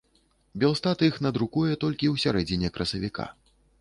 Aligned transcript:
Белстат 0.61 1.03
іх 1.09 1.19
надрукуе 1.25 1.73
толькі 1.83 2.07
ў 2.13 2.25
сярэдзіне 2.25 2.67
красавіка. 2.79 3.29